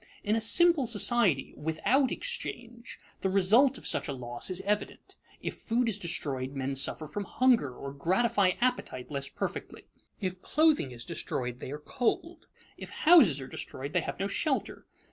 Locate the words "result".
3.29-3.77